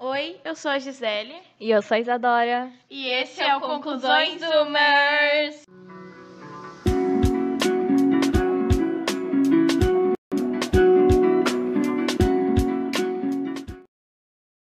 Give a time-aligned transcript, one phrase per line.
[0.00, 1.34] Oi, eu sou a Gisele.
[1.58, 2.70] E eu sou a Isadora.
[2.88, 5.64] E esse é o Conclusões Zoomers.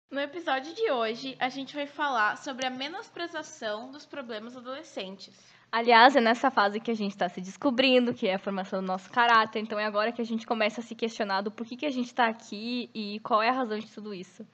[0.09, 5.35] No episódio de hoje, a gente vai falar sobre a menosprezação dos problemas adolescentes.
[5.73, 8.87] Aliás, é nessa fase que a gente está se descobrindo, que é a formação do
[8.87, 9.59] nosso caráter.
[9.59, 12.07] Então é agora que a gente começa a se questionar do porquê que a gente
[12.07, 14.47] está aqui e qual é a razão de tudo isso.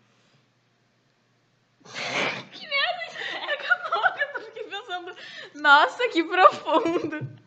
[2.52, 3.54] Que merda!
[3.54, 5.16] Acabou que eu fiquei pensando,
[5.54, 7.44] nossa, que profundo!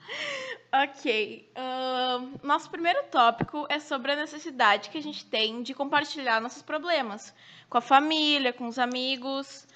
[0.71, 1.49] Ok.
[1.55, 6.61] Uh, nosso primeiro tópico é sobre a necessidade que a gente tem de compartilhar nossos
[6.61, 7.33] problemas
[7.69, 9.67] com a família, com os amigos,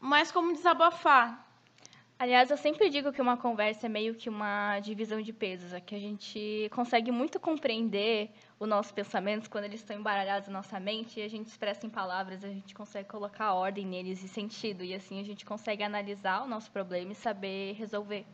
[0.00, 1.44] mas como desabafar.
[2.18, 5.80] Aliás, eu sempre digo que uma conversa é meio que uma divisão de pesos, é
[5.80, 8.30] que a gente consegue muito compreender
[8.64, 11.90] os nossos pensamentos quando eles estão embaralhados na nossa mente e a gente expressa em
[11.90, 16.42] palavras, a gente consegue colocar ordem neles e sentido, e assim a gente consegue analisar
[16.42, 18.24] o nosso problema e saber resolver.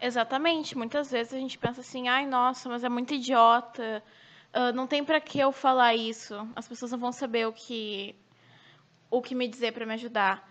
[0.00, 0.76] Exatamente.
[0.76, 4.02] Muitas vezes a gente pensa assim, ai, nossa, mas é muito idiota,
[4.54, 8.14] uh, não tem para que eu falar isso, as pessoas não vão saber o que,
[9.10, 10.46] o que me dizer para me ajudar.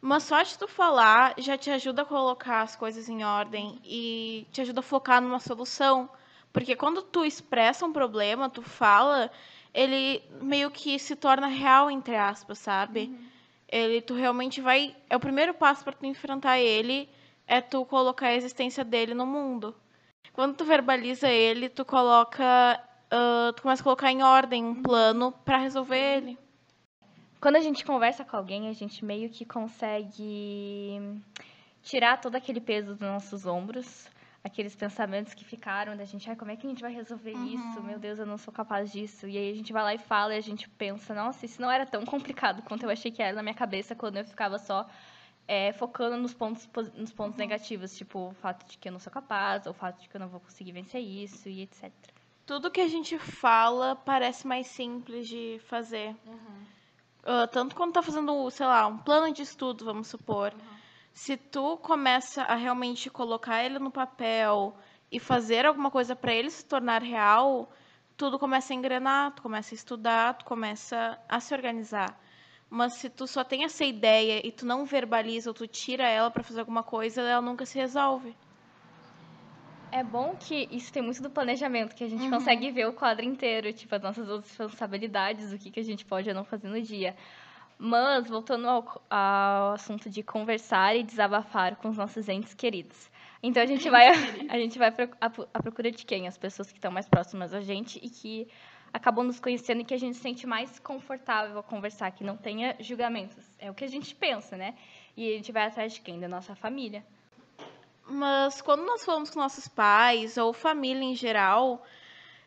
[0.00, 4.46] Mas só de tu falar já te ajuda a colocar as coisas em ordem e
[4.50, 6.08] te ajuda a focar numa solução.
[6.52, 9.30] Porque quando tu expressa um problema, tu fala,
[9.72, 13.04] ele meio que se torna real, entre aspas, sabe?
[13.04, 13.28] Uhum.
[13.68, 14.96] Ele, tu realmente vai.
[15.08, 17.08] É o primeiro passo para tu enfrentar ele,
[17.46, 19.74] é tu colocar a existência dele no mundo.
[20.32, 22.80] Quando tu verbaliza ele, tu coloca.
[23.12, 26.38] Uh, tu começa a colocar em ordem um plano para resolver ele.
[27.40, 31.00] Quando a gente conversa com alguém, a gente meio que consegue
[31.82, 34.06] tirar todo aquele peso dos nossos ombros,
[34.42, 37.46] aqueles pensamentos que ficaram da gente, ai, como é que a gente vai resolver uhum.
[37.46, 37.82] isso?
[37.82, 39.28] Meu Deus, eu não sou capaz disso.
[39.28, 41.70] E aí a gente vai lá e fala e a gente pensa, nossa, isso não
[41.70, 44.88] era tão complicado quanto eu achei que era na minha cabeça quando eu ficava só
[45.46, 47.40] é, focando nos pontos, nos pontos uhum.
[47.40, 50.16] negativos, tipo o fato de que eu não sou capaz, ou o fato de que
[50.16, 51.90] eu não vou conseguir vencer isso e etc.
[52.46, 56.16] Tudo que a gente fala parece mais simples de fazer.
[56.26, 56.66] Uhum.
[57.22, 60.52] Uh, tanto quando tá fazendo, sei lá, um plano de estudo, vamos supor.
[60.54, 60.79] Uhum.
[61.12, 64.76] Se tu começa a realmente colocar ele no papel
[65.10, 67.72] e fazer alguma coisa para ele se tornar real,
[68.16, 72.18] tudo começa a engrenar, tu começa a estudar, tu começa a se organizar.
[72.68, 76.30] Mas se tu só tem essa ideia e tu não verbaliza ou tu tira ela
[76.30, 78.36] para fazer alguma coisa, ela nunca se resolve.
[79.90, 82.30] É bom que isso tem muito do planejamento, que a gente uhum.
[82.30, 86.28] consegue ver o quadro inteiro, tipo, as nossas responsabilidades, o que, que a gente pode
[86.28, 87.16] ou não fazer no dia.
[87.82, 93.10] Mas, voltando ao, ao assunto de conversar e desabafar com os nossos entes queridos.
[93.42, 94.06] Então, a gente vai,
[94.50, 96.28] a gente vai à procura de quem?
[96.28, 98.46] As pessoas que estão mais próximas a gente e que
[98.92, 102.36] acabam nos conhecendo e que a gente se sente mais confortável a conversar, que não
[102.36, 103.42] tenha julgamentos.
[103.58, 104.74] É o que a gente pensa, né?
[105.16, 106.20] E a gente vai atrás de quem?
[106.20, 107.02] Da nossa família.
[108.06, 111.82] Mas quando nós falamos com nossos pais ou família em geral,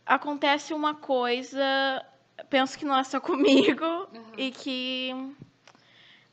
[0.05, 2.05] acontece uma coisa,
[2.49, 4.33] penso que não é só comigo, uhum.
[4.37, 5.11] e que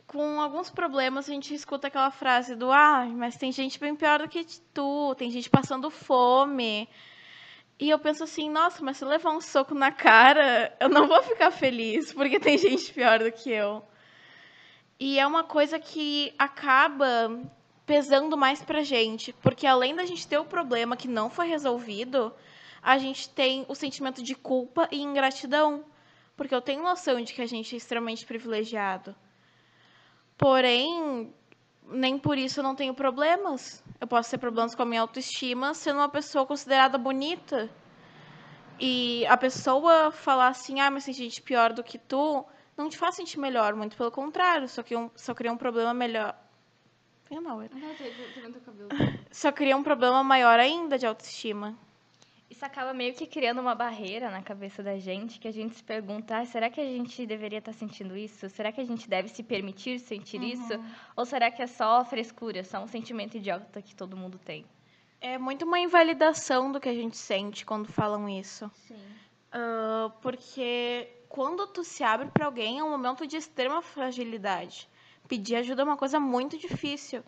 [0.07, 4.19] com alguns problemas a gente escuta aquela frase do ah, mas tem gente bem pior
[4.19, 4.45] do que
[4.75, 6.89] tu, tem gente passando fome.
[7.79, 11.07] E eu penso assim, nossa, mas se eu levar um soco na cara, eu não
[11.07, 13.83] vou ficar feliz, porque tem gente pior do que eu.
[14.99, 17.41] E é uma coisa que acaba
[17.87, 22.33] pesando mais pra gente, porque além da gente ter o problema que não foi resolvido,
[22.83, 25.85] a gente tem o sentimento de culpa e ingratidão,
[26.37, 29.15] porque eu tenho noção de que a gente é extremamente privilegiado.
[30.39, 31.35] Porém,
[31.87, 33.85] nem por isso eu não tenho problemas.
[34.01, 37.71] Eu posso ter problemas com a minha autoestima sendo uma pessoa considerada bonita.
[38.79, 42.97] E a pessoa falar assim, ah, mas tem gente pior do que tu, não te
[42.97, 46.35] faz sentir melhor, muito pelo contrário, só, que um, só cria um problema melhor,
[47.31, 47.63] tenho não,
[49.31, 51.79] Só cria um problema maior ainda de autoestima.
[52.51, 55.85] Isso acaba meio que criando uma barreira na cabeça da gente, que a gente se
[55.85, 58.51] pergunta, ah, será que a gente deveria estar tá sentindo isso?
[58.51, 60.49] Será que a gente deve se permitir sentir uhum.
[60.49, 60.85] isso?
[61.17, 64.67] Ou será que é só frescura, só um sentimento idiota que todo mundo tem?
[65.21, 68.69] É muito uma invalidação do que a gente sente quando falam isso.
[68.75, 68.97] Sim.
[69.55, 74.89] Uh, porque quando tu se abre para alguém é um momento de extrema fragilidade
[75.31, 77.23] pedir ajuda é uma coisa muito difícil.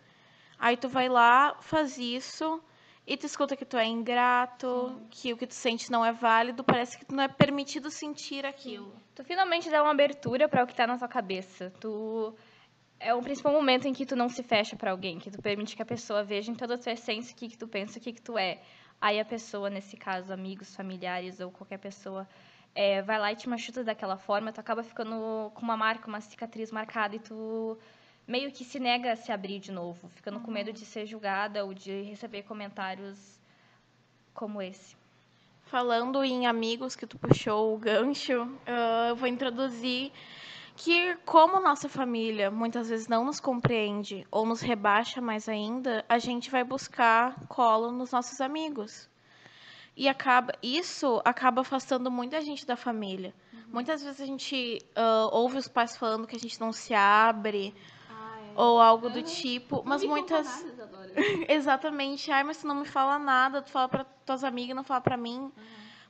[0.58, 2.60] Aí tu vai lá, faz isso,
[3.06, 5.06] e tu escuta que tu é ingrato, Sim.
[5.10, 8.46] que o que tu sente não é válido, parece que tu não é permitido sentir
[8.46, 8.94] aquilo.
[9.14, 11.72] Tu finalmente dá uma abertura para o que está na tua cabeça.
[11.80, 12.34] Tu
[13.00, 15.74] é o principal momento em que tu não se fecha para alguém, que tu permite
[15.74, 18.02] que a pessoa veja em toda a tua essência o que, que tu pensa, o
[18.02, 18.60] que, que tu é.
[19.00, 22.28] Aí a pessoa, nesse caso, amigos, familiares ou qualquer pessoa,
[22.72, 26.20] é, vai lá e te machuca daquela forma, tu acaba ficando com uma marca, uma
[26.20, 27.76] cicatriz marcada e tu
[28.32, 30.42] meio que se nega a se abrir de novo, ficando uhum.
[30.42, 33.18] com medo de ser julgada ou de receber comentários
[34.32, 34.96] como esse.
[35.66, 40.10] Falando em amigos que tu puxou o gancho, uh, eu vou introduzir
[40.74, 46.18] que como nossa família muitas vezes não nos compreende ou nos rebaixa mais ainda, a
[46.18, 49.10] gente vai buscar colo nos nossos amigos.
[49.94, 53.34] E acaba isso acaba afastando muita gente da família.
[53.52, 53.60] Uhum.
[53.74, 57.74] Muitas vezes a gente uh, ouve os pais falando que a gente não se abre
[57.76, 58.01] ah.
[58.54, 60.64] Ou algo do tipo, mas muitas
[61.48, 62.30] Exatamente.
[62.30, 65.16] Ai, mas tu não me fala nada, tu fala para tuas amigas, não fala para
[65.16, 65.38] mim.
[65.38, 65.52] Uhum.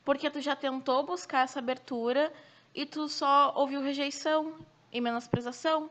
[0.04, 2.32] Porque tu já tentou buscar essa abertura
[2.74, 4.54] e tu só ouviu rejeição
[4.90, 5.90] e menosprezação.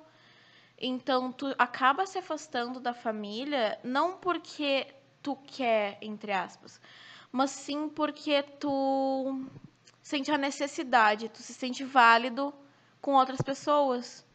[0.77, 4.87] Então, tu acaba se afastando da família não porque
[5.21, 6.81] tu quer, entre aspas,
[7.31, 9.45] mas sim porque tu
[10.01, 12.51] sente a necessidade, tu se sente válido
[12.99, 14.25] com outras pessoas.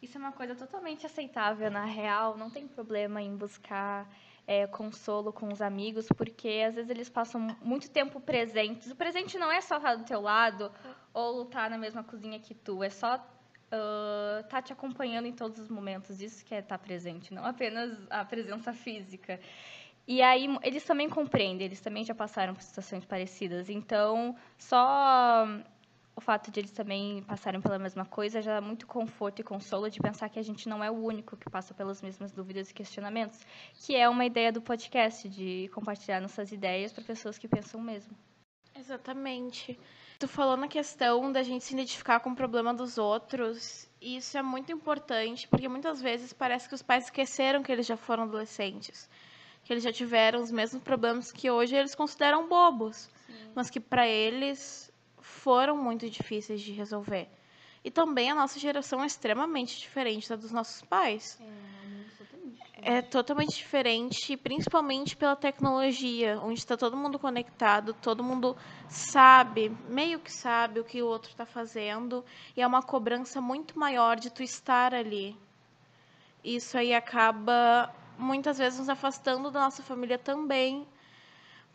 [0.00, 4.08] Isso é uma coisa totalmente aceitável, na real, não tem problema em buscar
[4.46, 8.90] é, consolo com os amigos, porque às vezes eles passam muito tempo presentes.
[8.90, 10.70] O presente não é só estar do teu lado
[11.12, 15.58] ou estar na mesma cozinha que tu, é só uh, estar te acompanhando em todos
[15.58, 16.22] os momentos.
[16.22, 19.40] Isso que é estar presente, não apenas a presença física.
[20.06, 23.68] E aí eles também compreendem, eles também já passaram por situações parecidas.
[23.68, 25.46] Então, só
[26.18, 29.88] o fato de eles também passarem pela mesma coisa já dá muito conforto e consolo
[29.88, 32.74] de pensar que a gente não é o único que passa pelas mesmas dúvidas e
[32.74, 33.38] questionamentos,
[33.74, 37.84] que é uma ideia do podcast, de compartilhar nossas ideias para pessoas que pensam o
[37.84, 38.16] mesmo.
[38.74, 39.78] Exatamente.
[40.18, 44.36] Tu falou na questão da gente se identificar com o problema dos outros, e isso
[44.36, 48.24] é muito importante, porque muitas vezes parece que os pais esqueceram que eles já foram
[48.24, 49.08] adolescentes,
[49.62, 53.52] que eles já tiveram os mesmos problemas que hoje eles consideram bobos, Sim.
[53.54, 54.87] mas que para eles
[55.48, 57.26] foram muito difíceis de resolver.
[57.82, 61.40] E também a nossa geração é extremamente diferente da dos nossos pais.
[62.82, 68.54] É, é totalmente diferente, principalmente pela tecnologia, onde está todo mundo conectado, todo mundo
[68.90, 72.22] sabe, meio que sabe o que o outro está fazendo,
[72.54, 75.34] e é uma cobrança muito maior de tu estar ali.
[76.44, 80.86] Isso aí acaba muitas vezes nos afastando da nossa família também,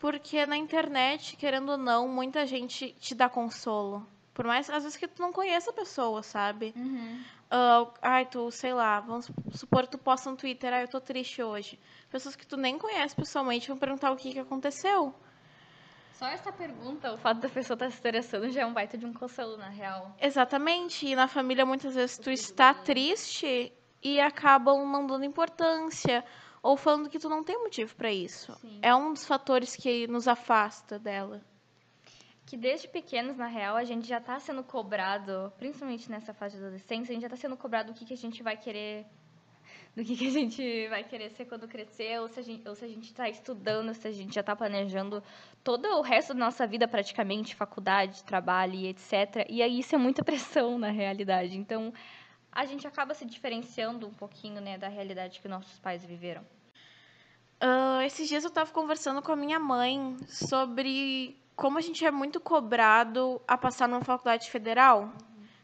[0.04, 4.06] porque na internet, querendo ou não, muita gente te dá consolo.
[4.34, 6.74] Por mais, às vezes, que tu não conheça a pessoa, sabe?
[6.76, 7.24] Uhum.
[7.46, 11.00] Uh, ai, tu, sei lá, vamos supor que tu posta no Twitter, ai, eu tô
[11.00, 11.80] triste hoje.
[12.12, 15.16] Pessoas que tu nem conhece pessoalmente vão perguntar o que, que aconteceu.
[16.12, 18.98] Só essa pergunta, o fato da pessoa estar tá se interessando já é um baita
[18.98, 20.14] de um consolo, na real.
[20.20, 21.08] Exatamente.
[21.08, 23.72] E na família, muitas vezes, tu está triste
[24.04, 26.26] e acabam não dando importância
[26.64, 28.54] ou falando que tu não tem motivo para isso.
[28.62, 28.80] Sim.
[28.82, 31.42] É um dos fatores que nos afasta dela.
[32.46, 36.64] Que desde pequenos, na real, a gente já está sendo cobrado, principalmente nessa fase de
[36.64, 39.06] adolescência, a gente já está sendo cobrado do que, que a gente vai querer
[39.96, 42.74] do que, que a gente vai querer ser quando crescer, ou se a gente, ou
[42.74, 45.22] se a gente está estudando, se a gente já está planejando
[45.64, 49.46] todo o resto da nossa vida praticamente, faculdade, trabalho e etc.
[49.48, 51.56] E aí isso é muita pressão na realidade.
[51.56, 51.94] Então,
[52.54, 56.42] a gente acaba se diferenciando um pouquinho né, da realidade que nossos pais viveram.
[57.62, 62.12] Uh, esses dias eu estava conversando com a minha mãe sobre como a gente é
[62.12, 65.04] muito cobrado a passar numa faculdade federal.
[65.04, 65.12] Uhum.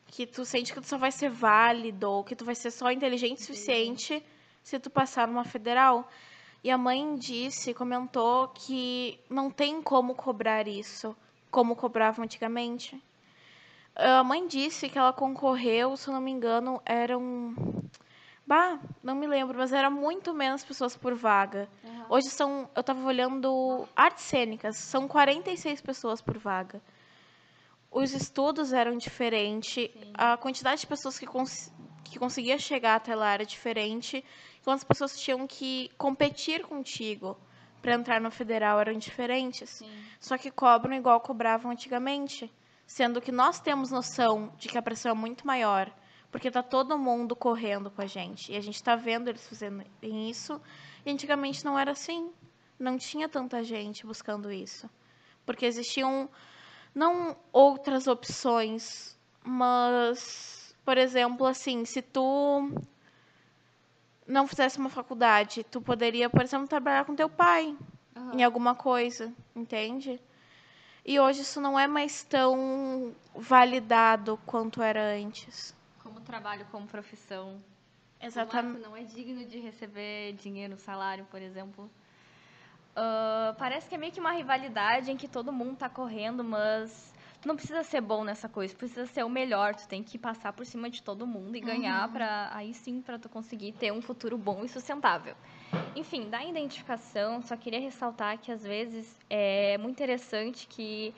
[0.08, 2.92] Que tu sente que tu só vai ser válido, ou que tu vai ser só
[2.92, 4.24] inteligente o suficiente
[4.64, 6.10] se tu passar numa federal.
[6.64, 11.16] E a mãe disse, comentou que não tem como cobrar isso,
[11.50, 13.02] como cobravam antigamente.
[14.02, 17.54] A mãe disse que ela concorreu, se eu não me engano, eram.
[18.48, 21.68] Bah, não me lembro, mas era muito menos pessoas por vaga.
[21.84, 22.06] Uhum.
[22.10, 22.70] Hoje são.
[22.74, 26.82] Eu estava olhando artes cênicas, são 46 pessoas por vaga.
[27.92, 30.14] Os estudos eram diferentes, Sim.
[30.14, 31.74] a quantidade de pessoas que, cons
[32.06, 34.24] que conseguia chegar até lá era diferente,
[34.64, 37.36] quantas pessoas tinham que competir contigo
[37.82, 39.70] para entrar no federal eram diferentes.
[39.72, 39.92] Sim.
[40.22, 42.50] Só que cobram igual cobravam antigamente
[42.90, 45.94] sendo que nós temos noção de que a pressão é muito maior,
[46.32, 49.84] porque está todo mundo correndo com a gente, e a gente está vendo eles fazendo
[50.02, 50.60] isso,
[51.06, 52.32] e antigamente não era assim,
[52.80, 54.90] não tinha tanta gente buscando isso,
[55.46, 56.28] porque existiam
[56.94, 62.72] não outras opções, mas, por exemplo, assim, se tu
[64.26, 67.78] não fizesse uma faculdade, tu poderia, por exemplo, trabalhar com teu pai
[68.16, 68.32] uhum.
[68.34, 70.20] em alguma coisa, entende?
[71.10, 75.76] E hoje isso não é mais tão validado quanto era antes.
[76.04, 77.60] Como trabalho, como profissão.
[78.22, 78.80] Exatamente.
[78.80, 81.90] não é digno de receber dinheiro, salário, por exemplo.
[82.92, 87.12] Uh, parece que é meio que uma rivalidade em que todo mundo está correndo, mas
[87.44, 90.64] não precisa ser bom nessa coisa, precisa ser o melhor, tu tem que passar por
[90.64, 92.14] cima de todo mundo e ganhar Uhum.
[92.14, 95.36] para aí sim para tu conseguir ter um futuro bom e sustentável.
[96.00, 101.14] Enfim, da identificação, só queria ressaltar que às vezes é muito interessante que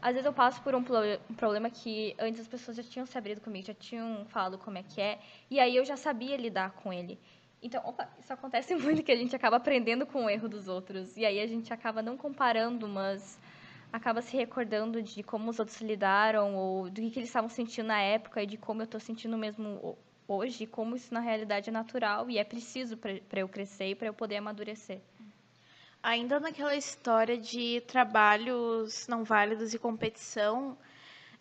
[0.00, 3.16] às vezes eu passo por um, pro- problema que antes as pessoas já tinham se
[3.18, 5.18] abrido comigo, já tinham falado como é que é,
[5.50, 7.18] e aí eu já sabia lidar com ele.
[7.62, 11.16] Então, opa, isso acontece muito que a gente acaba aprendendo com o erro dos outros.
[11.16, 13.38] E aí a gente acaba não comparando, mas
[13.92, 17.86] acaba se recordando de como os outros lidaram, ou do que, que eles estavam sentindo
[17.86, 21.72] na época, e de como eu estou sentindo mesmo hoje, como isso na realidade é
[21.72, 25.00] natural e é preciso para eu crescer e para eu poder amadurecer.
[26.02, 30.76] Ainda naquela história de trabalhos não válidos e competição,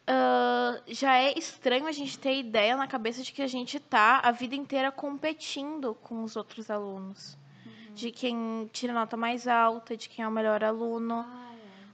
[0.08, 4.20] ah, já é estranho a gente ter ideia na cabeça de que a gente tá
[4.24, 7.38] a vida inteira competindo com os outros alunos.
[7.94, 11.26] De quem tira nota mais alta, de quem é o melhor aluno.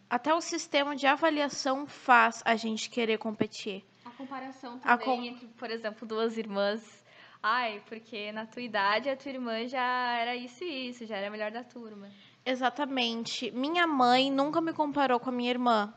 [0.09, 3.83] Até o sistema de avaliação faz a gente querer competir.
[4.17, 7.05] Comparação também com- entre, por exemplo, duas irmãs.
[7.41, 11.27] Ai, porque na tua idade a tua irmã já era isso e isso, já era
[11.27, 12.09] a melhor da turma.
[12.45, 13.51] Exatamente.
[13.51, 15.93] Minha mãe nunca me comparou com a minha irmã.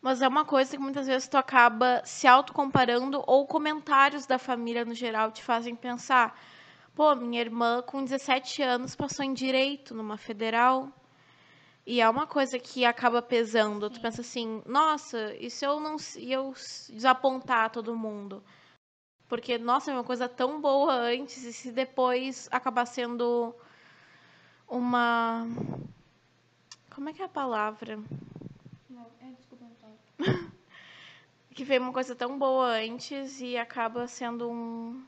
[0.00, 4.84] Mas é uma coisa que muitas vezes tu acaba se autocomparando ou comentários da família
[4.84, 6.38] no geral te fazem pensar:
[6.94, 10.88] pô, minha irmã com 17 anos passou em direito numa federal.
[11.90, 13.88] E é uma coisa que acaba pesando.
[13.88, 16.52] Tu pensa assim: nossa, e se eu não e eu
[16.90, 18.44] desapontar todo mundo?
[19.26, 23.54] Porque, nossa, é uma coisa tão boa antes e se depois acabar sendo
[24.68, 25.46] uma.
[26.94, 27.98] Como é que é a palavra?
[29.22, 29.64] é, desculpa,
[31.54, 35.02] Que veio uma coisa tão boa antes e acaba sendo um.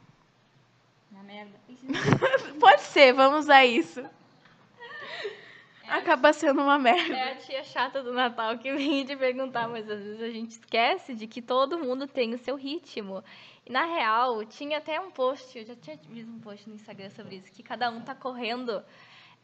[1.11, 1.61] Na merda.
[2.59, 4.03] Pode ser, vamos usar isso.
[5.90, 7.14] Acaba sendo uma merda.
[7.14, 10.52] É a tia chata do Natal que vem te perguntar, mas às vezes a gente
[10.52, 13.23] esquece de que todo mundo tem o seu ritmo.
[13.66, 17.11] E na real, tinha até um post, eu já tinha visto um post no Instagram
[17.11, 18.82] sobre isso, que cada um tá correndo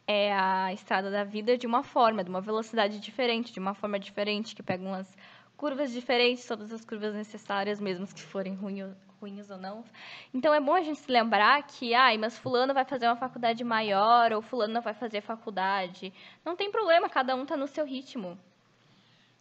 [0.07, 3.99] é, a estrada da vida de uma forma, de uma velocidade diferente, de uma forma
[3.99, 5.07] diferente, que pega umas
[5.57, 9.83] curvas diferentes, todas as curvas necessárias, mesmo que forem ruins, ruins ou não.
[10.33, 13.63] Então é bom a gente se lembrar que, ai, mas fulano vai fazer uma faculdade
[13.63, 16.13] maior, ou fulano vai fazer faculdade.
[16.45, 18.37] Não tem problema, cada um tá no seu ritmo.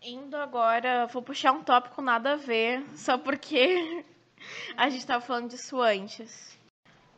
[0.03, 4.05] Indo agora, vou puxar um tópico nada a ver, só porque
[4.77, 6.57] a gente estava falando disso antes.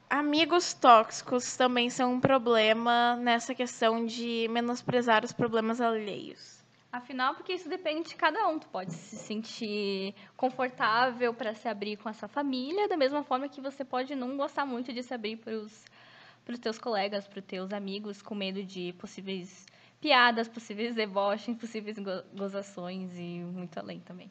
[0.09, 6.58] Amigos tóxicos também são um problema nessa questão de menosprezar os problemas alheios.
[6.99, 8.59] Afinal, porque isso depende de cada um.
[8.59, 13.61] Tu pode se sentir confortável para se abrir com essa família, da mesma forma que
[13.61, 17.73] você pode não gostar muito de se abrir para os teus colegas, para os teus
[17.73, 19.65] amigos, com medo de possíveis
[20.01, 24.29] piadas, possíveis deboches, possíveis go gozações e muito além também.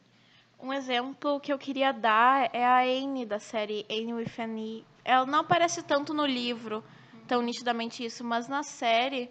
[0.60, 4.84] Um exemplo que eu queria dar é a Anne da série Anne with Annie.
[5.02, 6.84] Ela não aparece tanto no livro,
[7.26, 9.30] tão nitidamente isso, mas na série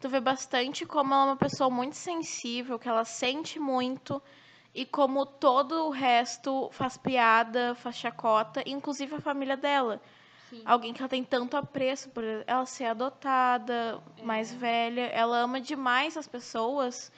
[0.00, 4.22] tu vê bastante como ela é uma pessoa muito sensível, que ela sente muito
[4.74, 10.00] e como todo o resto faz piada, faz chacota, inclusive a família dela.
[10.50, 10.62] Sim.
[10.64, 16.16] Alguém que ela tem tanto apreço por ela ser adotada, mais velha, ela ama demais
[16.16, 17.12] as pessoas,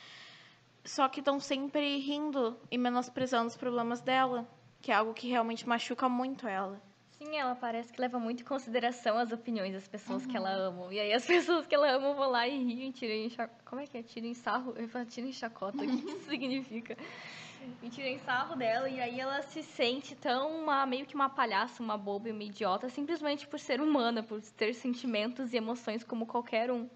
[0.84, 4.48] só que estão sempre rindo e menosprezando os problemas dela,
[4.80, 6.80] que é algo que realmente machuca muito ela.
[7.22, 10.92] Sim, ela parece que leva muito em consideração as opiniões das pessoas que ela ama.
[10.92, 13.62] E aí as pessoas que ela ama vão lá e riem, e tiram em chacota.
[13.66, 14.02] Como é que é?
[14.02, 14.72] Tiram em sarro?
[14.74, 15.76] Eu falo, tiram em chacota.
[15.76, 16.96] O que isso significa?
[17.82, 21.28] E tiram em sarro dela, e aí ela se sente tão uma, meio que uma
[21.28, 26.02] palhaça, uma boba e uma idiota, simplesmente por ser humana, por ter sentimentos e emoções
[26.02, 26.88] como qualquer um.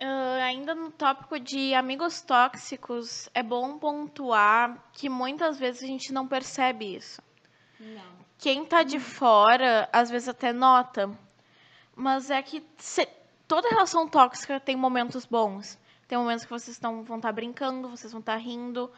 [0.00, 6.12] Ah, ainda no tópico de amigos tóxicos, é bom pontuar que muitas vezes a gente
[6.12, 7.20] não percebe isso.
[7.82, 8.22] Não.
[8.38, 11.10] Quem tá de fora, às vezes até nota.
[11.94, 13.08] Mas é que se-
[13.46, 15.78] toda relação tóxica tem momentos bons.
[16.06, 18.90] Tem momentos que vocês tão, vão estar brincando, vocês vão estar rindo.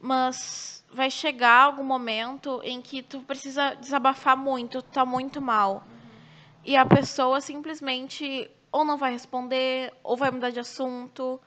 [0.00, 5.84] Mas vai chegar algum momento em que tu precisa desabafar muito, tu tá muito mal.
[6.64, 11.40] E a pessoa simplesmente ou não vai responder, ou vai mudar de assunto.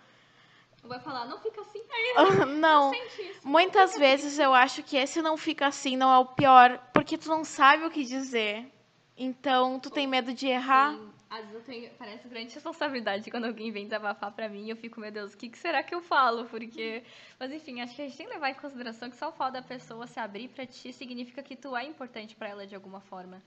[0.88, 1.82] Vai falar, não fica assim.
[2.60, 2.92] não.
[2.92, 3.48] Sente isso.
[3.48, 7.30] Muitas vezes eu acho que esse não fica assim não é o pior, porque tu
[7.30, 8.72] não sabe o que dizer.
[9.18, 10.94] Então tu tem medo de errar.
[10.94, 11.18] Sim.
[11.30, 15.00] Às vezes eu tenho, parece grande responsabilidade quando alguém vem desabafar pra mim, eu fico,
[15.00, 16.46] meu Deus, o que, que será que eu falo?
[16.46, 17.04] Porque,
[17.38, 19.54] mas enfim, acho que a gente tem que levar em consideração que só o fato
[19.54, 23.02] da pessoa se abrir pra ti significa que tu é importante pra ela de alguma
[23.02, 23.44] forma.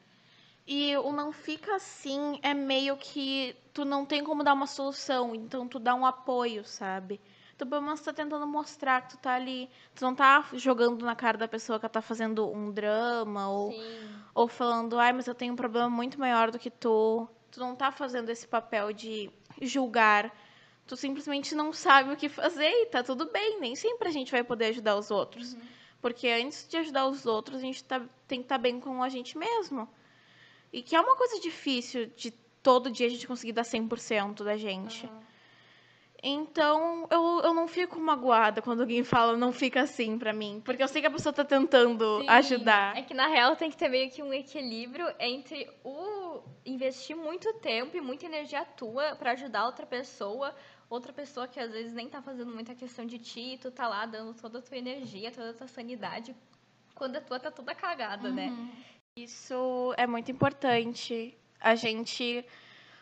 [0.67, 5.35] E o não fica assim é meio que tu não tem como dar uma solução,
[5.35, 7.19] então tu dá um apoio, sabe?
[7.61, 9.69] Tu pelo menos tá tentando mostrar que tu tá ali.
[9.95, 13.75] Tu não tá jogando na cara da pessoa que tá fazendo um drama ou,
[14.35, 17.29] ou falando, ai, mas eu tenho um problema muito maior do que tu.
[17.51, 20.35] Tu não tá fazendo esse papel de julgar.
[20.87, 23.61] Tu simplesmente não sabe o que fazer e tá tudo bem.
[23.61, 25.53] Nem sempre a gente vai poder ajudar os outros.
[25.53, 25.61] Uhum.
[26.01, 29.03] Porque antes de ajudar os outros, a gente tá, tem que estar tá bem com
[29.03, 29.87] a gente mesmo.
[30.73, 32.31] E que é uma coisa difícil de
[32.63, 35.05] todo dia a gente conseguir dar 100% da gente.
[35.05, 35.30] Uhum.
[36.23, 40.61] Então, eu, eu não fico magoada quando alguém fala não fica assim pra mim.
[40.65, 42.97] Porque eu sei que a pessoa tá tentando Sim, ajudar.
[42.97, 47.53] É que na real tem que ter meio que um equilíbrio entre o investir muito
[47.55, 50.55] tempo e muita energia tua para ajudar outra pessoa,
[50.91, 54.05] outra pessoa que às vezes nem tá fazendo muita questão de ti, tu tá lá
[54.05, 56.37] dando toda a tua energia, toda a tua sanidade,
[56.95, 58.49] quando a tua tá toda cagada, né?
[58.49, 58.67] uhum.
[58.67, 58.73] né?
[59.17, 61.37] Isso é muito importante.
[61.59, 62.45] A gente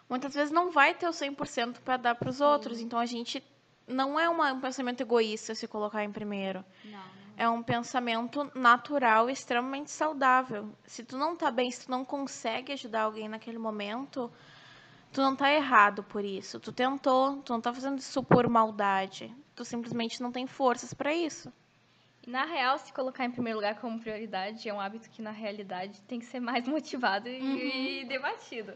[0.09, 2.81] muitas vezes não vai ter o 100% para dar para os outros.
[2.81, 3.43] Então a gente
[3.87, 6.65] não é uma, um pensamento egoísta se colocar em primeiro.
[6.85, 7.09] Não, não.
[7.37, 10.71] É um pensamento natural, extremamente saudável.
[10.85, 14.31] Se tu não tá bem, se tu não consegue ajudar alguém naquele momento,
[15.13, 16.59] tu não tá errado por isso.
[16.59, 19.35] Tu tentou, tu não tá fazendo isso por maldade.
[19.55, 21.53] Tu simplesmente não tem forças para isso.
[22.27, 26.03] Na real, se colocar em primeiro lugar como prioridade é um hábito que na realidade
[26.03, 27.57] tem que ser mais motivado e, uhum.
[27.57, 28.75] e debatido.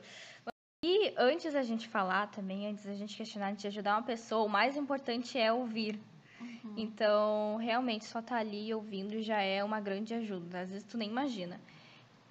[0.84, 4.48] E antes da gente falar também, antes da gente questionar, de ajudar uma pessoa, o
[4.48, 5.96] mais importante é ouvir.
[6.40, 6.74] Uhum.
[6.76, 10.62] Então, realmente, só estar tá ali ouvindo já é uma grande ajuda.
[10.62, 11.60] Às vezes tu nem imagina.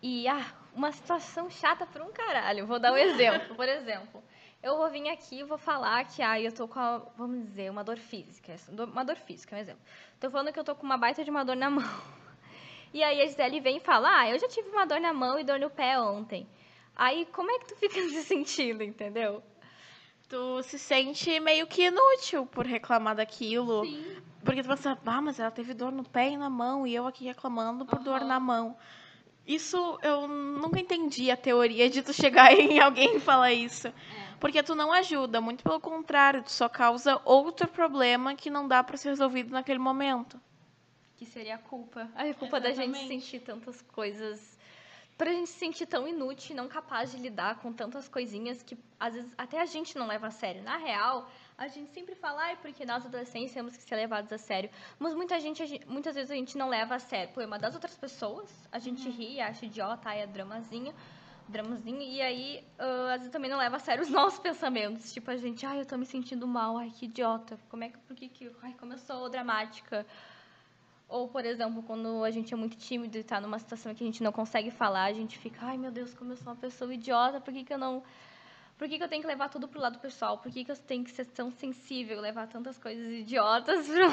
[0.02, 2.68] E, ah, uma situação chata por um caralho.
[2.68, 3.56] Vou dar um exemplo.
[3.56, 4.22] Por exemplo,
[4.62, 7.72] eu vou vir aqui e vou falar que, ah, eu tô com, a, vamos dizer,
[7.72, 8.54] uma dor física.
[8.70, 9.82] Uma dor física, é um exemplo.
[10.20, 11.84] Tô falando que eu tô com uma baita de uma dor na mão.
[12.94, 15.40] E aí a Gisele vem e fala, ah, eu já tive uma dor na mão
[15.40, 16.46] e dor no pé ontem.
[16.96, 19.44] Aí, como é que tu fica se sentindo, entendeu?
[20.30, 23.86] Tu se sente meio que inútil por reclamar daquilo.
[23.86, 24.18] Sim.
[24.44, 27.06] Porque tu pensa, ah, mas ela teve dor no pé e na mão, e eu
[27.06, 28.04] aqui reclamando por uhum.
[28.04, 28.76] dor na mão.
[29.46, 33.88] Isso eu nunca entendi a teoria de tu chegar em alguém e falar isso.
[33.88, 33.94] É.
[34.40, 38.84] Porque tu não ajuda, muito pelo contrário, tu só causa outro problema que não dá
[38.84, 40.40] para ser resolvido naquele momento.
[41.18, 42.10] Que seria a culpa.
[42.16, 42.92] A culpa Exatamente.
[42.94, 44.58] da gente sentir tantas coisas
[45.22, 49.14] pra gente se sentir tão inútil, não capaz de lidar com tantas coisinhas que às
[49.14, 50.64] vezes até a gente não leva a sério.
[50.64, 54.40] Na real, a gente sempre fala, ai, porque nós adolescentes temos que ser levados a
[54.40, 54.72] sério.
[54.98, 57.96] Mas muita gente, muitas vezes a gente não leva a sério o problema das outras
[57.96, 58.50] pessoas.
[58.72, 59.14] A gente uhum.
[59.14, 60.92] ri, acha idiota, ai, é dramazinho,
[61.48, 62.02] dramazinho.
[62.02, 65.14] E aí, uh, às vezes também não leva a sério os nossos pensamentos.
[65.14, 67.60] Tipo, a gente, ai, eu tô me sentindo mal, ai, que idiota.
[67.70, 70.04] Como é que, por que que, ai, como eu sou dramática.
[71.12, 74.08] Ou, por exemplo, quando a gente é muito tímido e está numa situação que a
[74.08, 76.94] gente não consegue falar, a gente fica, ai meu Deus, como eu sou uma pessoa
[76.94, 78.02] idiota, por que, que eu não.
[78.78, 80.38] Por que, que eu tenho que levar tudo pro lado pessoal?
[80.38, 84.08] Por que, que eu tenho que ser tão sensível, levar tantas coisas idiotas pro...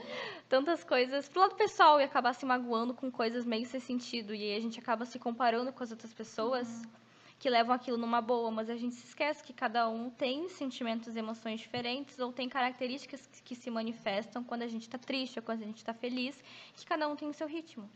[0.48, 4.34] tantas coisas pro lado pessoal e acabar se magoando com coisas meio sem sentido.
[4.34, 6.66] E aí a gente acaba se comparando com as outras pessoas.
[6.66, 7.03] Uhum
[7.44, 11.14] que levam aquilo numa boa, mas a gente se esquece que cada um tem sentimentos
[11.14, 15.42] e emoções diferentes ou tem características que se manifestam quando a gente está triste ou
[15.42, 16.42] quando a gente está feliz,
[16.74, 17.86] que cada um tem o seu ritmo.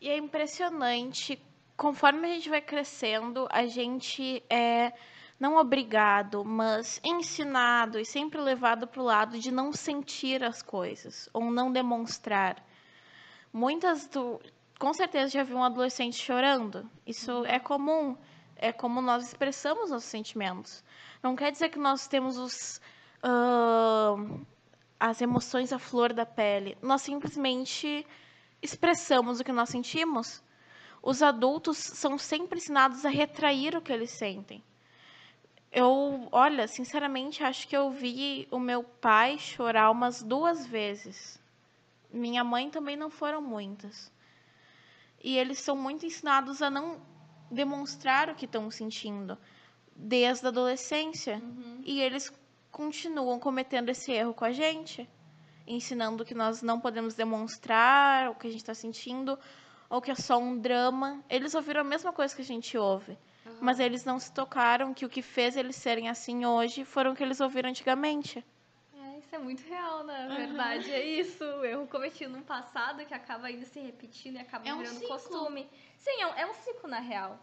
[0.00, 1.38] E é impressionante,
[1.76, 4.94] conforme a gente vai crescendo, a gente é
[5.38, 11.28] não obrigado, mas ensinado e sempre levado para o lado de não sentir as coisas
[11.34, 12.64] ou não demonstrar.
[13.52, 14.40] Muitas do,
[14.78, 16.90] com certeza já viu um adolescente chorando.
[17.06, 17.44] Isso uhum.
[17.44, 18.16] é comum
[18.56, 20.82] é como nós expressamos nossos sentimentos.
[21.22, 22.80] Não quer dizer que nós temos os,
[23.22, 24.46] uh,
[24.98, 26.76] as emoções à flor da pele.
[26.82, 28.06] Nós simplesmente
[28.62, 30.42] expressamos o que nós sentimos.
[31.02, 34.62] Os adultos são sempre ensinados a retrair o que eles sentem.
[35.70, 41.38] Eu, olha, sinceramente, acho que eu vi o meu pai chorar umas duas vezes.
[42.10, 44.10] Minha mãe também não foram muitas.
[45.22, 47.00] E eles são muito ensinados a não
[47.50, 49.38] demonstrar o que estão sentindo
[49.94, 51.40] desde a adolescência.
[51.42, 51.80] Uhum.
[51.84, 52.32] E eles
[52.70, 55.08] continuam cometendo esse erro com a gente,
[55.66, 59.38] ensinando que nós não podemos demonstrar o que a gente está sentindo
[59.88, 61.24] ou que é só um drama.
[61.28, 63.12] Eles ouviram a mesma coisa que a gente ouve.
[63.46, 63.58] Uhum.
[63.60, 67.16] Mas eles não se tocaram que o que fez eles serem assim hoje foram o
[67.16, 68.44] que eles ouviram antigamente.
[69.36, 70.36] É, muito real, na né?
[70.36, 70.90] verdade.
[70.90, 71.44] É isso.
[71.64, 75.08] Erro cometido no passado que acaba indo se repetindo e acaba é um virando ciclo.
[75.08, 75.68] costume.
[75.98, 77.38] Sim, é um, é um ciclo, na real.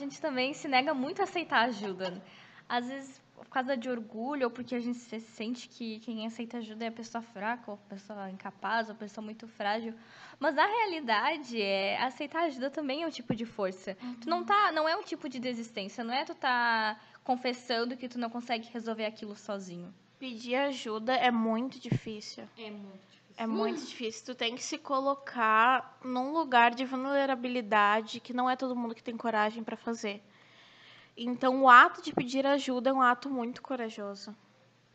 [0.00, 2.20] A gente também se nega muito a aceitar ajuda.
[2.68, 6.58] Às vezes, por causa de orgulho, ou porque a gente se sente que quem aceita
[6.58, 9.94] ajuda é a pessoa fraca, ou a pessoa incapaz, ou a pessoa muito frágil.
[10.38, 13.96] Mas na realidade, é, aceitar ajuda também é um tipo de força.
[14.02, 14.14] Uhum.
[14.20, 18.08] Tu não tá, não é um tipo de desistência, não é tu tá confessando que
[18.08, 19.94] tu não consegue resolver aquilo sozinho.
[20.18, 22.44] Pedir ajuda é muito difícil.
[22.56, 23.34] É muito difícil.
[23.36, 24.26] É muito difícil.
[24.26, 29.02] Tu tem que se colocar num lugar de vulnerabilidade que não é todo mundo que
[29.02, 30.22] tem coragem para fazer.
[31.16, 34.34] Então, o ato de pedir ajuda é um ato muito corajoso.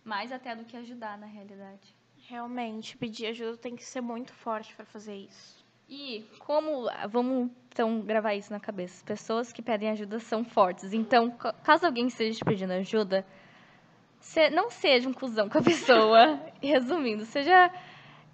[0.04, 1.96] Mais até do que ajudar, na realidade.
[2.28, 5.64] Realmente, pedir ajuda tem que ser muito forte para fazer isso.
[5.90, 6.90] E como.
[7.10, 9.04] Vamos então gravar isso na cabeça.
[9.06, 10.94] Pessoas que pedem ajuda são fortes.
[10.94, 13.26] Então, ca- caso alguém esteja te pedindo ajuda,
[14.24, 16.40] se- não seja um cuzão com a pessoa.
[16.62, 17.70] Resumindo, seja.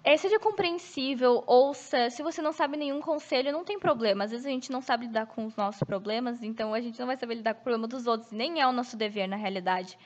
[0.04, 2.08] é, seja compreensível, ouça.
[2.10, 4.24] Se você não sabe nenhum conselho, não tem problema.
[4.24, 7.06] Às vezes a gente não sabe lidar com os nossos problemas, então a gente não
[7.06, 8.30] vai saber lidar com o problema dos outros.
[8.32, 9.98] Nem é o nosso dever, na realidade.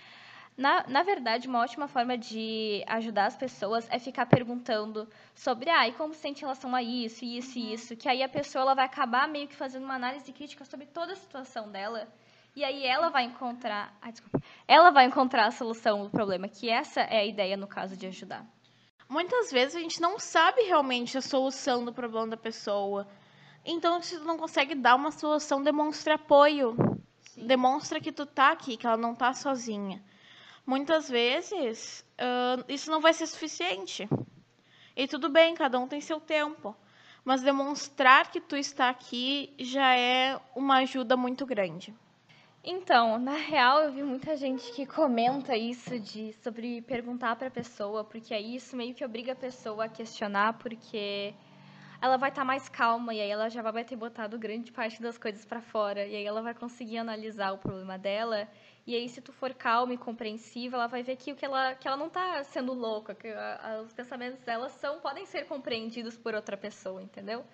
[0.57, 5.89] Na, na verdade, uma ótima forma de ajudar as pessoas é ficar perguntando sobre, ah,
[5.89, 8.63] e como se sente em relação a isso, isso e isso, que aí a pessoa
[8.63, 12.07] ela vai acabar meio que fazendo uma análise crítica sobre toda a situação dela,
[12.57, 16.71] e aí ela vai encontrar, ah, desculpa, ela vai encontrar a solução do problema, que
[16.71, 18.47] essa é a ideia no caso de ajudar.
[19.09, 23.09] Muitas vezes a gente não sabe realmente a solução do problema da pessoa.
[23.65, 26.77] Então, se tu não consegue dar uma solução, demonstra apoio.
[27.37, 30.03] Demonstra que tu tá aqui, que ela não tá sozinha.
[30.65, 34.09] Muitas vezes, ah, isso não vai ser suficiente.
[34.97, 36.75] E tudo bem, cada um tem seu tempo.
[37.25, 41.95] Mas demonstrar que tu está aqui já é uma ajuda muito grande.
[42.67, 47.51] Então, na real, eu vi muita gente que comenta isso de sobre perguntar para a
[47.51, 51.35] pessoa, porque aí isso meio que obriga a pessoa a questionar, porque
[52.01, 55.19] ela vai estar mais calma e aí ela já vai ter botado grande parte das
[55.19, 58.49] coisas para fora e aí ela vai conseguir analisar o problema dela.
[58.87, 61.75] E aí se tu for calma e compreensiva, ela vai ver que o que ela
[61.75, 65.45] que ela não tá sendo louca, que a- a- os pensamentos dela são podem ser
[65.47, 67.45] compreendidos por outra pessoa, entendeu?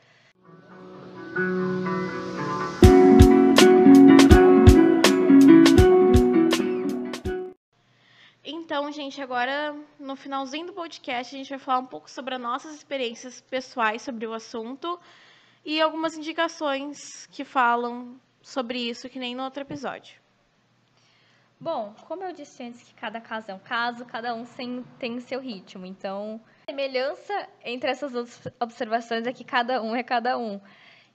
[8.52, 12.40] Então, gente, agora no finalzinho do podcast, a gente vai falar um pouco sobre as
[12.40, 14.98] nossas experiências pessoais sobre o assunto
[15.64, 20.20] e algumas indicações que falam sobre isso, que nem no outro episódio.
[21.60, 24.44] Bom, como eu disse antes que cada caso é um caso, cada um
[24.98, 25.86] tem seu ritmo.
[25.86, 28.12] Então, a semelhança entre essas
[28.58, 30.60] observações é que cada um é cada um.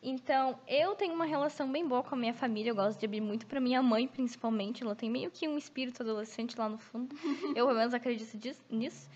[0.08, 2.70] Então, eu tenho uma relação bem boa com a minha família.
[2.70, 4.84] Eu gosto de abrir muito para minha mãe, principalmente.
[4.84, 7.16] Ela tem meio que um espírito adolescente lá no fundo.
[7.58, 8.38] Eu, pelo menos, acredito
[8.70, 9.10] nisso.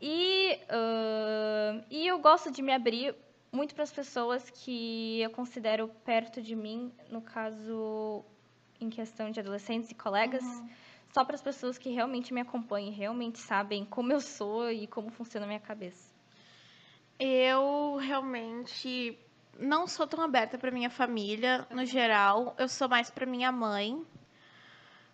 [0.00, 3.14] E, ahn, e eu gosto de me abrir
[3.52, 8.24] muito para as pessoas que eu considero perto de mim, no caso,
[8.80, 10.42] em questão de adolescentes e colegas,
[11.12, 14.88] só para as pessoas que realmente me acompanham, e realmente sabem como eu sou e
[14.88, 16.12] como funciona a minha cabeça.
[17.16, 19.16] Eu realmente
[19.58, 22.54] não sou tão aberta para minha família, no geral.
[22.58, 24.04] Eu sou mais para minha mãe.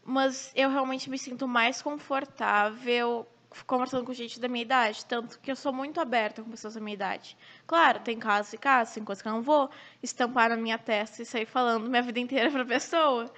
[0.04, 3.26] Mas eu realmente me sinto mais confortável
[3.66, 5.04] conversando com gente da minha idade.
[5.06, 7.36] Tanto que eu sou muito aberta com pessoas da minha idade.
[7.66, 9.70] Claro, tem casos e casos, tem coisas que eu não vou
[10.02, 13.32] estampar na minha testa e sair falando minha vida inteira pra pessoa.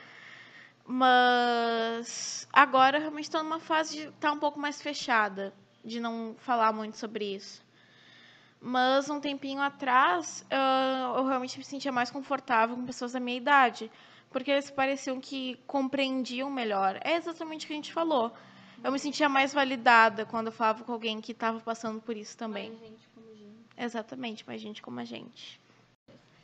[0.86, 6.34] Mas agora eu realmente estou numa fase de estar um pouco mais fechada, de não
[6.38, 7.62] falar muito sobre isso.
[8.60, 13.36] Mas um tempinho atrás, ah, eu realmente me sentia mais confortável com pessoas da minha
[13.36, 13.90] idade,
[14.30, 16.98] porque eles pareciam que compreendiam melhor.
[17.02, 18.32] É exatamente o que a gente falou.
[18.84, 22.36] Eu me sentia mais validada quando eu falava com alguém que estava passando por isso
[22.36, 22.78] também.
[23.76, 25.58] Exatamente, mais gente como a gente.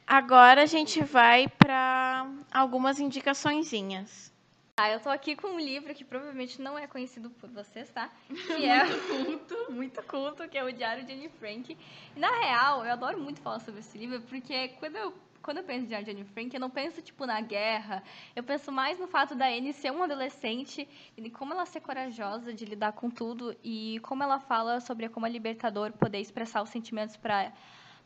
[0.06, 4.32] Agora a gente vai para algumas indicaçõezinhas.
[4.78, 8.10] Ah, eu tô aqui com um livro que provavelmente não é conhecido por vocês, tá?
[8.28, 11.74] Que é culto, muito culto, que é o Diário de Anne Frank.
[12.14, 15.64] E, na real, eu adoro muito falar sobre esse livro, porque quando eu quando eu
[15.64, 18.02] penso em Diário de Anne Frank, eu não penso, tipo, na guerra.
[18.34, 20.86] Eu penso mais no fato da Anne ser uma adolescente
[21.16, 25.24] e como ela ser corajosa de lidar com tudo e como ela fala sobre como
[25.24, 27.50] a libertador poder expressar os sentimentos para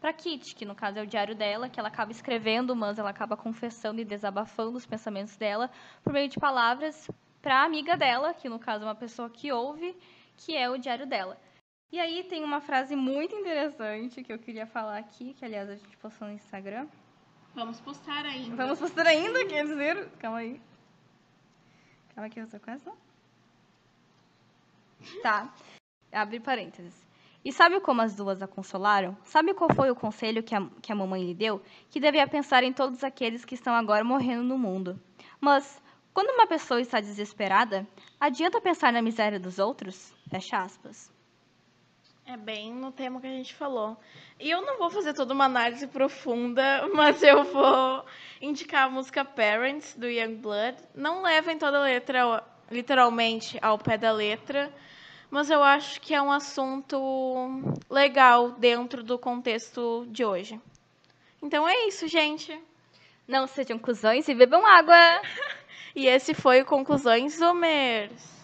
[0.00, 3.10] para Kitty, que no caso é o diário dela, que ela acaba escrevendo, mas ela
[3.10, 5.70] acaba confessando e desabafando os pensamentos dela
[6.02, 7.08] por meio de palavras
[7.42, 9.94] para a amiga dela, que no caso é uma pessoa que ouve,
[10.36, 11.38] que é o diário dela.
[11.92, 15.74] E aí tem uma frase muito interessante que eu queria falar aqui, que aliás a
[15.74, 16.86] gente postou no Instagram.
[17.54, 18.56] Vamos postar ainda.
[18.56, 20.08] Vamos postar ainda, quer dizer?
[20.18, 20.60] Calma aí.
[22.14, 22.92] Calma que eu tô com essa.
[25.22, 25.52] Tá.
[26.12, 27.09] Abre parênteses.
[27.44, 29.16] E sabe como as duas a consolaram?
[29.24, 31.62] Sabe qual foi o conselho que a, que a mamãe lhe deu?
[31.88, 35.00] Que devia pensar em todos aqueles que estão agora morrendo no mundo.
[35.40, 37.86] Mas, quando uma pessoa está desesperada,
[38.20, 40.14] adianta pensar na miséria dos outros?
[40.28, 41.10] Fecha aspas.
[42.26, 43.96] É bem no tema que a gente falou.
[44.38, 48.04] E eu não vou fazer toda uma análise profunda, mas eu vou
[48.40, 50.76] indicar a música Parents, do Youngblood.
[50.94, 54.72] Não levem toda a letra literalmente ao pé da letra,
[55.30, 56.98] mas eu acho que é um assunto
[57.88, 60.60] legal dentro do contexto de hoje.
[61.40, 62.58] Então é isso, gente.
[63.26, 64.96] Não sejam cuzões e bebam água.
[65.92, 68.39] E esse foi o Conclusões Zomers.